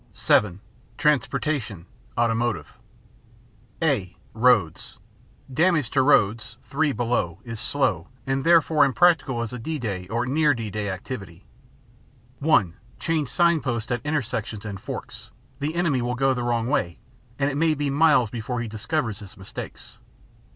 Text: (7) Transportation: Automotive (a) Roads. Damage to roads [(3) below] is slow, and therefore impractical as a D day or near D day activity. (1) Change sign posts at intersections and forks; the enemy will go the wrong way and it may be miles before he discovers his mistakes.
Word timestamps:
(7) 0.13 0.59
Transportation: 0.97 1.85
Automotive 2.17 2.79
(a) 3.83 4.17
Roads. 4.33 4.97
Damage 5.53 5.91
to 5.91 6.01
roads 6.01 6.57
[(3) 6.67 6.91
below] 6.91 7.37
is 7.43 7.59
slow, 7.59 8.07
and 8.25 8.43
therefore 8.43 8.83
impractical 8.83 9.43
as 9.43 9.53
a 9.53 9.59
D 9.59 9.77
day 9.77 10.07
or 10.07 10.25
near 10.25 10.55
D 10.55 10.71
day 10.71 10.89
activity. 10.89 11.45
(1) 12.39 12.73
Change 12.97 13.29
sign 13.29 13.61
posts 13.61 13.91
at 13.91 14.01
intersections 14.03 14.65
and 14.65 14.79
forks; 14.81 15.29
the 15.59 15.75
enemy 15.75 16.01
will 16.01 16.15
go 16.15 16.33
the 16.33 16.41
wrong 16.41 16.65
way 16.65 16.97
and 17.37 17.51
it 17.51 17.55
may 17.55 17.75
be 17.75 17.91
miles 17.91 18.31
before 18.31 18.59
he 18.59 18.67
discovers 18.67 19.19
his 19.19 19.37
mistakes. 19.37 19.99